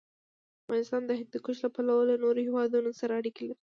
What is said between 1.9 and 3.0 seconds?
له نورو هېوادونو